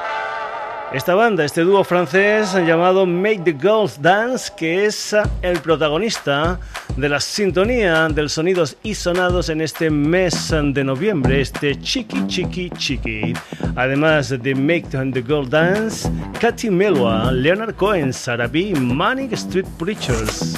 esta 0.93 1.15
banda, 1.15 1.43
este 1.43 1.61
dúo 1.61 1.83
francés 1.83 2.53
llamado 2.65 3.05
Make 3.05 3.41
the 3.43 3.53
Girls 3.53 4.01
Dance, 4.01 4.51
que 4.55 4.85
es 4.85 5.15
el 5.41 5.59
protagonista 5.59 6.59
de 6.95 7.09
la 7.09 7.19
sintonía 7.19 8.07
de 8.07 8.29
sonidos 8.29 8.77
y 8.83 8.95
sonados 8.95 9.49
en 9.49 9.61
este 9.61 9.89
mes 9.89 10.49
de 10.51 10.83
noviembre, 10.83 11.41
este 11.41 11.79
Chiqui 11.79 12.25
Chiqui 12.27 12.69
Chiqui. 12.71 13.33
Además 13.75 14.29
de 14.29 14.55
Make 14.55 14.87
the 15.13 15.21
Girls 15.21 15.49
Dance, 15.49 16.09
Katy 16.39 16.69
Melua, 16.69 17.31
Leonard 17.31 17.75
Cohen, 17.75 18.13
Sarah 18.13 18.47
B, 18.47 18.73
Manic 18.75 19.33
Street 19.33 19.67
Preachers, 19.77 20.55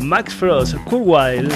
Max 0.00 0.32
Frost, 0.34 0.76
Cool 0.88 1.02
Wild, 1.02 1.52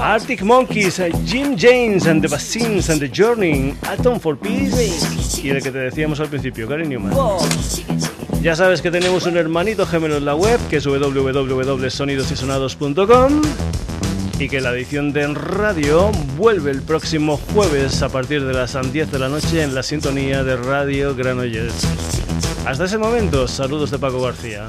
Arctic 0.00 0.42
Monkeys, 0.42 1.00
Jim 1.24 1.56
James 1.56 2.06
and 2.06 2.22
the 2.22 2.28
Bassins 2.28 2.90
and 2.90 3.00
the 3.00 3.08
Journey, 3.08 3.74
Atom 3.82 4.20
for 4.20 4.36
Peace 4.36 5.40
y 5.42 5.50
el 5.50 5.62
que 5.62 5.70
te 5.70 5.78
decíamos 5.78 6.20
al 6.20 6.28
principio, 6.28 6.68
Gary 6.68 6.86
Newman. 6.86 7.12
Ya 8.42 8.54
sabes 8.54 8.82
que 8.82 8.90
tenemos 8.90 9.26
un 9.26 9.36
hermanito 9.36 9.86
gemelo 9.86 10.16
en 10.16 10.24
la 10.24 10.34
web 10.34 10.58
que 10.68 10.76
es 10.76 10.86
www.sonidosysonados.com 10.86 13.42
y 14.38 14.48
que 14.48 14.60
la 14.60 14.72
edición 14.72 15.12
de 15.12 15.26
radio 15.28 16.10
vuelve 16.36 16.70
el 16.70 16.82
próximo 16.82 17.40
jueves 17.54 18.02
a 18.02 18.08
partir 18.08 18.44
de 18.44 18.52
las 18.52 18.76
10 18.92 19.10
de 19.10 19.18
la 19.18 19.28
noche 19.28 19.62
en 19.62 19.74
la 19.74 19.82
sintonía 19.82 20.44
de 20.44 20.56
Radio 20.56 21.14
Granollers. 21.14 21.86
Hasta 22.66 22.84
ese 22.84 22.98
momento, 22.98 23.48
saludos 23.48 23.90
de 23.90 23.98
Paco 23.98 24.20
García. 24.20 24.66